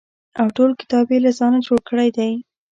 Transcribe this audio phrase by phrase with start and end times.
[0.39, 2.31] او ټول کتاب یې له ځانه جوړ کړی دی.